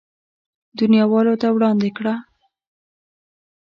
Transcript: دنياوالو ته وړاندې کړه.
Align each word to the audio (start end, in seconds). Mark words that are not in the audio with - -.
دنياوالو 0.77 1.33
ته 1.41 1.47
وړاندې 1.55 1.89
کړه. 1.97 2.13